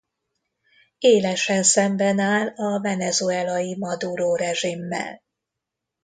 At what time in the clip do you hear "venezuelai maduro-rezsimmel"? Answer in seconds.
2.81-5.21